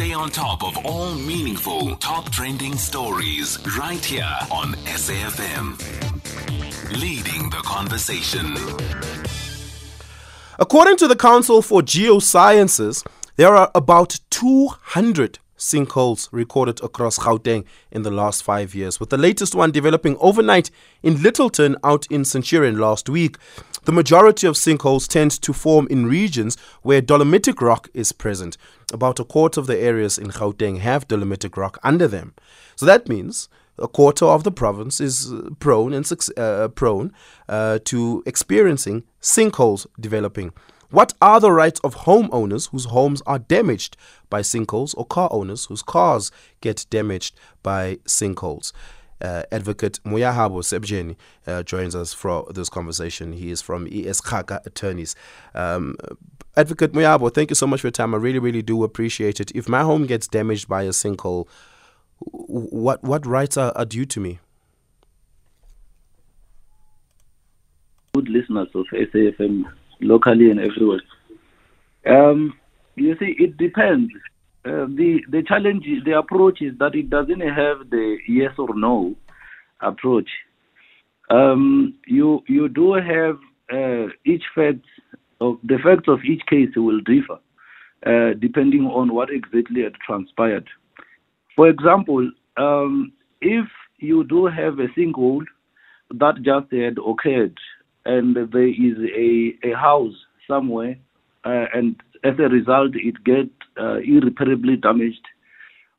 Stay 0.00 0.14
on 0.14 0.30
top 0.30 0.64
of 0.64 0.78
all 0.86 1.14
meaningful, 1.14 1.94
top 1.96 2.30
trending 2.30 2.74
stories 2.74 3.58
right 3.78 4.02
here 4.02 4.34
on 4.50 4.72
SAFM. 4.86 5.76
Leading 6.98 7.50
the 7.50 7.60
conversation. 7.66 8.56
According 10.58 10.96
to 10.96 11.06
the 11.06 11.16
Council 11.16 11.60
for 11.60 11.82
Geosciences, 11.82 13.06
there 13.36 13.54
are 13.54 13.70
about 13.74 14.20
200 14.30 15.38
sinkholes 15.60 16.28
recorded 16.32 16.82
across 16.82 17.18
Gauteng 17.18 17.64
in 17.92 18.02
the 18.02 18.10
last 18.10 18.42
five 18.42 18.74
years, 18.74 18.98
with 18.98 19.10
the 19.10 19.18
latest 19.18 19.54
one 19.54 19.70
developing 19.70 20.16
overnight 20.18 20.70
in 21.02 21.16
Lyttelton 21.16 21.76
out 21.84 22.06
in 22.10 22.24
Centurion 22.24 22.78
last 22.78 23.08
week. 23.08 23.36
The 23.84 23.92
majority 23.92 24.46
of 24.46 24.56
sinkholes 24.56 25.06
tend 25.06 25.30
to 25.42 25.52
form 25.52 25.86
in 25.88 26.06
regions 26.06 26.56
where 26.82 27.00
dolomitic 27.00 27.60
rock 27.60 27.88
is 27.94 28.12
present. 28.12 28.56
About 28.92 29.20
a 29.20 29.24
quarter 29.24 29.60
of 29.60 29.66
the 29.66 29.78
areas 29.78 30.18
in 30.18 30.28
Gauteng 30.28 30.78
have 30.78 31.06
dolomitic 31.06 31.56
rock 31.56 31.78
under 31.82 32.08
them. 32.08 32.34
So 32.74 32.86
that 32.86 33.08
means 33.08 33.48
a 33.78 33.88
quarter 33.88 34.26
of 34.26 34.44
the 34.44 34.52
province 34.52 35.00
is 35.00 35.32
prone 35.58 35.92
and 35.92 36.10
uh, 36.36 36.68
prone 36.68 37.12
uh, 37.48 37.78
to 37.84 38.22
experiencing 38.26 39.04
sinkholes 39.20 39.86
developing. 39.98 40.52
What 40.90 41.14
are 41.22 41.38
the 41.38 41.52
rights 41.52 41.78
of 41.80 41.94
homeowners 41.94 42.70
whose 42.70 42.86
homes 42.86 43.22
are 43.24 43.38
damaged 43.38 43.96
by 44.28 44.40
sinkholes 44.40 44.92
or 44.96 45.06
car 45.06 45.28
owners 45.30 45.66
whose 45.66 45.82
cars 45.82 46.32
get 46.60 46.84
damaged 46.90 47.38
by 47.62 47.96
sinkholes? 48.06 48.72
Uh, 49.20 49.44
Advocate 49.52 50.00
Moyahabo 50.04 50.62
Sebjeni 50.62 51.14
uh, 51.46 51.62
joins 51.62 51.94
us 51.94 52.12
for 52.12 52.46
this 52.52 52.68
conversation. 52.68 53.34
He 53.34 53.50
is 53.50 53.62
from 53.62 53.86
ES 53.86 54.20
Kgaka 54.20 54.66
Attorneys. 54.66 55.14
Um, 55.54 55.96
Advocate 56.56 56.92
Moyahabo, 56.92 57.32
thank 57.32 57.50
you 57.50 57.54
so 57.54 57.66
much 57.66 57.82
for 57.82 57.88
your 57.88 57.92
time. 57.92 58.12
I 58.14 58.18
really, 58.18 58.38
really 58.40 58.62
do 58.62 58.82
appreciate 58.82 59.38
it. 59.38 59.52
If 59.54 59.68
my 59.68 59.82
home 59.82 60.06
gets 60.06 60.26
damaged 60.26 60.68
by 60.68 60.82
a 60.82 60.90
sinkhole, 60.90 61.46
what 62.18 63.02
what 63.04 63.24
rights 63.24 63.56
are, 63.56 63.72
are 63.76 63.84
due 63.84 64.06
to 64.06 64.20
me? 64.20 64.40
Good 68.12 68.28
listeners 68.28 68.68
of 68.74 68.86
SAFM 68.92 69.64
locally 70.00 70.50
and 70.50 70.60
everywhere. 70.60 71.02
Um, 72.06 72.54
you 72.96 73.16
see, 73.18 73.34
it 73.38 73.56
depends. 73.56 74.12
Uh, 74.64 74.86
the 74.94 75.20
the 75.30 75.42
challenge, 75.46 75.84
the 76.04 76.18
approach 76.18 76.60
is 76.60 76.76
that 76.78 76.94
it 76.94 77.08
doesn't 77.08 77.40
have 77.40 77.90
the 77.90 78.18
yes 78.28 78.52
or 78.58 78.74
no 78.74 79.14
approach. 79.80 80.28
Um, 81.30 81.94
you 82.06 82.42
you 82.46 82.68
do 82.68 82.94
have 82.94 83.38
uh, 83.72 84.12
each 84.26 84.44
fact 84.54 84.84
of 85.40 85.56
the 85.62 85.78
facts 85.82 86.08
of 86.08 86.20
each 86.24 86.42
case 86.46 86.68
will 86.76 87.00
differ 87.00 87.38
uh, 88.06 88.34
depending 88.38 88.86
on 88.86 89.14
what 89.14 89.30
exactly 89.30 89.82
had 89.82 89.94
transpired. 89.94 90.68
For 91.56 91.68
example, 91.68 92.30
um, 92.56 93.12
if 93.40 93.66
you 93.98 94.24
do 94.24 94.46
have 94.46 94.78
a 94.78 94.88
sinkhole 94.98 95.44
that 96.10 96.36
just 96.42 96.72
had 96.72 96.96
occurred 96.98 97.56
and 98.04 98.36
there 98.36 98.68
is 98.68 98.96
a, 99.14 99.54
a 99.68 99.76
house 99.76 100.14
somewhere, 100.48 100.96
uh, 101.44 101.66
and 101.74 101.96
as 102.24 102.34
a 102.38 102.48
result, 102.48 102.92
it 102.94 103.22
gets 103.24 103.50
uh, 103.80 103.96
irreparably 103.98 104.76
damaged, 104.76 105.26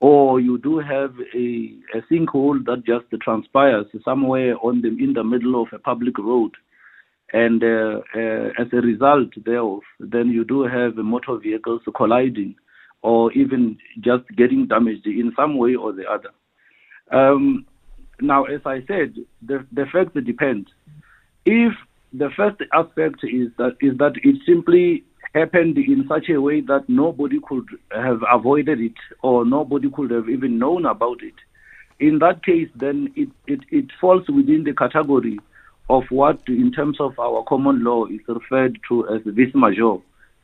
or 0.00 0.40
you 0.40 0.58
do 0.58 0.78
have 0.78 1.14
a, 1.34 1.72
a 1.94 2.02
sinkhole 2.10 2.64
that 2.64 2.82
just 2.86 3.06
transpires 3.22 3.86
somewhere 4.04 4.56
on 4.62 4.82
the 4.82 4.88
in 4.88 5.12
the 5.14 5.24
middle 5.24 5.60
of 5.60 5.68
a 5.72 5.78
public 5.78 6.18
road, 6.18 6.52
and 7.32 7.62
uh, 7.62 8.00
uh 8.14 8.48
as 8.58 8.68
a 8.72 8.76
result 8.76 9.28
thereof, 9.44 9.80
then 10.00 10.28
you 10.28 10.44
do 10.44 10.62
have 10.62 10.96
motor 10.96 11.38
vehicles 11.38 11.82
colliding, 11.96 12.54
or 13.02 13.32
even 13.32 13.78
just 14.00 14.24
getting 14.36 14.66
damaged 14.66 15.06
in 15.06 15.32
some 15.36 15.56
way 15.56 15.74
or 15.74 15.92
the 15.92 16.04
other. 16.04 16.30
Um, 17.12 17.66
now, 18.20 18.44
as 18.44 18.60
I 18.64 18.78
said, 18.86 19.14
the, 19.46 19.66
the 19.72 19.84
facts 19.92 20.18
depend. 20.24 20.68
If 21.46 21.72
the 22.12 22.30
first 22.30 22.60
aspect 22.72 23.24
is 23.24 23.50
that 23.56 23.76
is 23.80 23.96
that 23.98 24.14
it 24.22 24.36
simply 24.44 25.04
happened 25.34 25.78
in 25.78 26.06
such 26.08 26.28
a 26.28 26.40
way 26.40 26.60
that 26.62 26.88
nobody 26.88 27.38
could 27.40 27.66
have 27.90 28.22
avoided 28.30 28.80
it 28.80 28.94
or 29.22 29.44
nobody 29.44 29.90
could 29.90 30.10
have 30.10 30.28
even 30.28 30.58
known 30.58 30.86
about 30.86 31.22
it. 31.22 31.34
In 31.98 32.18
that 32.18 32.44
case, 32.44 32.68
then 32.74 33.12
it, 33.16 33.28
it, 33.46 33.60
it 33.70 33.86
falls 34.00 34.26
within 34.28 34.64
the 34.64 34.74
category 34.74 35.38
of 35.88 36.04
what, 36.10 36.40
in 36.46 36.72
terms 36.72 37.00
of 37.00 37.18
our 37.18 37.42
common 37.44 37.84
law, 37.84 38.06
is 38.06 38.20
referred 38.26 38.78
to 38.88 39.08
as 39.08 39.22
vis 39.24 39.54
major. 39.54 39.96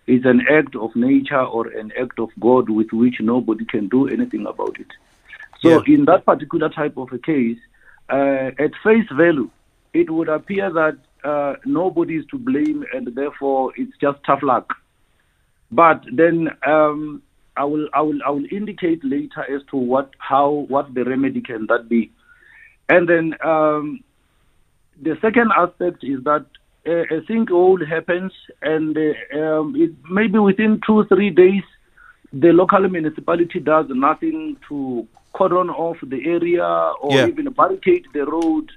It's 0.06 0.24
an 0.24 0.42
act 0.50 0.76
of 0.76 0.94
nature 0.94 1.42
or 1.42 1.68
an 1.68 1.92
act 2.00 2.18
of 2.18 2.30
God 2.40 2.68
with 2.68 2.92
which 2.92 3.16
nobody 3.20 3.64
can 3.64 3.88
do 3.88 4.08
anything 4.08 4.46
about 4.46 4.78
it. 4.78 4.88
So, 5.60 5.68
yeah. 5.68 5.94
in 5.94 6.04
that 6.06 6.26
particular 6.26 6.68
type 6.68 6.96
of 6.96 7.12
a 7.12 7.18
case, 7.18 7.58
uh, 8.10 8.50
at 8.58 8.72
face 8.82 9.08
value, 9.12 9.50
it 9.94 10.10
would 10.10 10.28
appear 10.28 10.70
that 10.70 10.98
uh, 11.24 11.54
nobody 11.64 12.16
is 12.16 12.26
to 12.26 12.38
blame, 12.38 12.84
and 12.92 13.14
therefore 13.14 13.72
it's 13.76 13.96
just 14.00 14.18
tough 14.24 14.42
luck. 14.42 14.74
But 15.70 16.04
then 16.12 16.50
um, 16.66 17.22
I 17.56 17.64
will 17.64 17.88
I 17.92 18.02
will 18.02 18.18
I 18.26 18.30
will 18.30 18.46
indicate 18.50 19.04
later 19.04 19.42
as 19.54 19.62
to 19.70 19.76
what 19.76 20.10
how 20.18 20.66
what 20.68 20.94
the 20.94 21.04
remedy 21.04 21.40
can 21.40 21.66
that 21.66 21.88
be, 21.88 22.10
and 22.88 23.08
then 23.08 23.34
um, 23.44 24.02
the 25.00 25.16
second 25.20 25.52
aspect 25.56 26.02
is 26.02 26.22
that 26.24 26.46
uh, 26.86 27.04
a 27.14 27.20
sinkhole 27.28 27.86
happens, 27.86 28.32
and 28.62 28.96
uh, 28.96 29.38
um, 29.38 29.74
it 29.76 29.92
maybe 30.10 30.38
within 30.38 30.80
two 30.86 31.04
three 31.04 31.30
days, 31.30 31.62
the 32.32 32.52
local 32.52 32.88
municipality 32.88 33.60
does 33.60 33.86
nothing 33.88 34.56
to 34.68 35.06
cordon 35.32 35.70
off 35.70 35.96
the 36.02 36.26
area 36.26 36.64
or 37.00 37.14
yeah. 37.14 37.26
even 37.26 37.50
barricade 37.52 38.06
the 38.12 38.24
road 38.26 38.70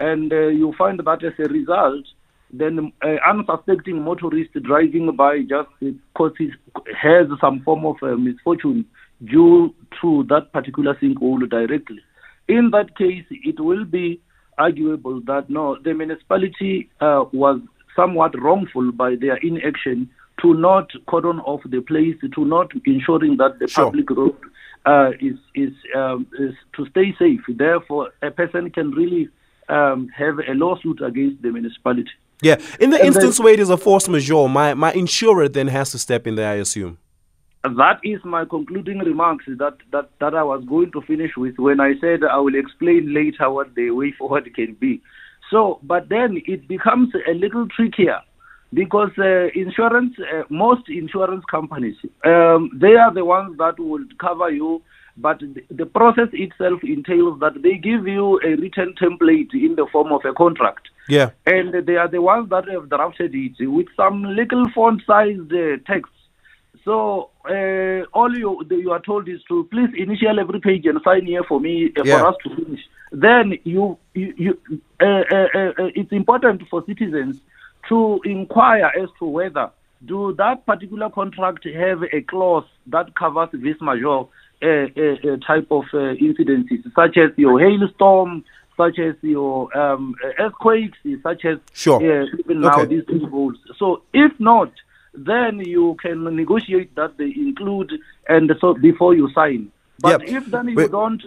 and 0.00 0.32
uh, 0.32 0.48
you 0.48 0.72
find 0.76 1.00
that 1.00 1.24
as 1.24 1.32
a 1.38 1.48
result, 1.48 2.04
then 2.52 2.92
uh, 3.02 3.16
unsuspecting 3.28 4.02
motorist 4.02 4.52
driving 4.62 5.14
by 5.16 5.40
just 5.40 5.68
because 5.80 6.32
he 6.38 6.50
has 7.00 7.26
some 7.40 7.60
form 7.62 7.84
of 7.84 7.96
uh, 8.02 8.16
misfortune 8.16 8.84
due 9.24 9.74
to 10.00 10.24
that 10.28 10.52
particular 10.52 10.94
sinkhole 10.94 11.48
directly. 11.48 12.00
In 12.48 12.70
that 12.70 12.96
case, 12.96 13.24
it 13.30 13.60
will 13.60 13.84
be 13.84 14.20
arguable 14.56 15.20
that 15.26 15.50
no, 15.50 15.76
the 15.82 15.92
municipality 15.94 16.88
uh, 17.00 17.24
was 17.32 17.60
somewhat 17.94 18.40
wrongful 18.40 18.92
by 18.92 19.16
their 19.16 19.36
inaction 19.36 20.08
to 20.40 20.54
not 20.54 20.90
cordon 21.06 21.40
off 21.40 21.60
the 21.66 21.80
place, 21.80 22.16
to 22.34 22.44
not 22.44 22.70
ensuring 22.86 23.36
that 23.36 23.58
the 23.58 23.68
sure. 23.68 23.86
public 23.86 24.08
road 24.10 24.36
uh, 24.86 25.10
is 25.20 25.36
is, 25.54 25.72
um, 25.96 26.26
is 26.38 26.54
to 26.76 26.86
stay 26.90 27.14
safe. 27.18 27.40
Therefore, 27.48 28.12
a 28.22 28.30
person 28.30 28.70
can 28.70 28.92
really 28.92 29.28
um, 29.68 30.08
have 30.16 30.38
a 30.38 30.54
lawsuit 30.54 31.00
against 31.00 31.42
the 31.42 31.50
municipality. 31.50 32.10
Yeah, 32.40 32.56
in 32.78 32.90
the 32.90 32.98
and 32.98 33.06
instance 33.06 33.38
then, 33.38 33.44
where 33.44 33.54
it 33.54 33.60
is 33.60 33.70
a 33.70 33.76
force 33.76 34.08
majeure, 34.08 34.48
my, 34.48 34.74
my 34.74 34.92
insurer 34.92 35.48
then 35.48 35.68
has 35.68 35.90
to 35.90 35.98
step 35.98 36.26
in 36.26 36.36
there, 36.36 36.50
I 36.50 36.54
assume. 36.54 36.98
That 37.64 37.98
is 38.04 38.20
my 38.24 38.44
concluding 38.44 38.98
remarks 38.98 39.44
that, 39.48 39.76
that, 39.90 40.10
that 40.20 40.34
I 40.34 40.44
was 40.44 40.64
going 40.64 40.92
to 40.92 41.02
finish 41.02 41.32
with 41.36 41.58
when 41.58 41.80
I 41.80 41.94
said 42.00 42.20
I 42.22 42.38
will 42.38 42.54
explain 42.54 43.12
later 43.12 43.50
what 43.50 43.74
the 43.74 43.90
way 43.90 44.12
forward 44.12 44.48
can 44.54 44.74
be. 44.74 45.02
So, 45.50 45.80
but 45.82 46.08
then 46.08 46.40
it 46.46 46.68
becomes 46.68 47.12
a 47.26 47.34
little 47.34 47.66
trickier 47.68 48.20
because 48.72 49.10
uh, 49.18 49.48
insurance, 49.54 50.14
uh, 50.18 50.42
most 50.50 50.88
insurance 50.88 51.44
companies, 51.50 51.96
um, 52.24 52.70
they 52.74 52.96
are 52.96 53.12
the 53.12 53.24
ones 53.24 53.56
that 53.58 53.78
will 53.78 54.04
cover 54.18 54.50
you 54.50 54.82
but 55.20 55.42
the 55.70 55.86
process 55.86 56.28
itself 56.32 56.80
entails 56.82 57.40
that 57.40 57.62
they 57.62 57.76
give 57.76 58.06
you 58.06 58.40
a 58.44 58.54
written 58.54 58.94
template 59.00 59.52
in 59.52 59.74
the 59.74 59.86
form 59.90 60.12
of 60.12 60.24
a 60.24 60.32
contract. 60.32 60.88
Yeah. 61.08 61.30
And 61.46 61.86
they 61.86 61.96
are 61.96 62.08
the 62.08 62.22
ones 62.22 62.50
that 62.50 62.68
have 62.68 62.88
drafted 62.88 63.34
it 63.34 63.68
with 63.68 63.86
some 63.96 64.22
little 64.22 64.64
font 64.74 65.02
sized 65.06 65.52
uh, 65.52 65.78
text. 65.86 66.12
So 66.84 67.30
uh, 67.48 68.04
all 68.12 68.36
you 68.36 68.64
you 68.70 68.92
are 68.92 69.00
told 69.00 69.28
is 69.28 69.42
to 69.48 69.64
please 69.70 69.90
initial 69.96 70.38
every 70.38 70.60
page 70.60 70.86
and 70.86 71.00
sign 71.02 71.26
here 71.26 71.44
for 71.44 71.60
me 71.60 71.92
uh, 71.98 72.02
yeah. 72.04 72.18
for 72.18 72.26
us 72.28 72.36
to 72.44 72.56
finish. 72.56 72.80
Then 73.10 73.58
you 73.64 73.98
you, 74.14 74.34
you 74.36 74.80
uh, 75.00 75.04
uh, 75.04 75.48
uh, 75.54 75.90
it's 75.94 76.12
important 76.12 76.62
for 76.70 76.84
citizens 76.86 77.40
to 77.88 78.20
inquire 78.24 78.90
as 79.00 79.08
to 79.18 79.24
whether 79.24 79.70
do 80.04 80.34
that 80.34 80.64
particular 80.64 81.10
contract 81.10 81.64
have 81.64 82.02
a 82.12 82.20
clause 82.22 82.64
that 82.86 83.14
covers 83.16 83.48
vis 83.52 83.76
major 83.80 84.20
uh, 84.60 84.66
uh, 84.66 85.36
type 85.46 85.66
of 85.70 85.84
uh, 85.92 86.14
incidences, 86.20 86.82
such 86.94 87.16
as 87.16 87.30
your 87.36 87.60
hailstorm, 87.60 88.44
such 88.76 88.98
as 88.98 89.14
your 89.22 89.76
um, 89.76 90.14
earthquakes, 90.38 90.98
such 91.22 91.44
as 91.44 91.58
sure. 91.72 92.00
even 92.38 92.60
now 92.60 92.84
these 92.84 93.04
rules. 93.08 93.56
So 93.76 94.02
if 94.12 94.32
not, 94.38 94.72
then 95.14 95.60
you 95.60 95.96
can 96.00 96.24
negotiate 96.36 96.94
that 96.94 97.16
they 97.18 97.32
include 97.36 97.92
and 98.28 98.50
so 98.60 98.74
before 98.74 99.14
you 99.14 99.30
sign. 99.32 99.70
But 100.00 100.22
yep. 100.22 100.42
if 100.42 100.46
then 100.46 100.68
you 100.68 100.76
Wait. 100.76 100.90
don't 100.90 101.22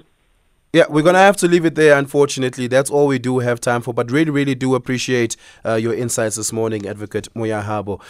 yeah, 0.73 0.85
we're 0.89 1.01
going 1.03 1.15
to 1.15 1.19
have 1.19 1.37
to 1.37 1.47
leave 1.47 1.65
it 1.65 1.75
there, 1.75 1.97
unfortunately. 1.97 2.67
That's 2.67 2.89
all 2.89 3.07
we 3.07 3.19
do 3.19 3.39
have 3.39 3.59
time 3.59 3.81
for. 3.81 3.93
But 3.93 4.09
really, 4.09 4.31
really 4.31 4.55
do 4.55 4.75
appreciate 4.75 5.35
uh, 5.65 5.75
your 5.75 5.93
insights 5.93 6.37
this 6.37 6.53
morning, 6.53 6.87
Advocate 6.87 7.27
Moyahabo. 7.33 8.01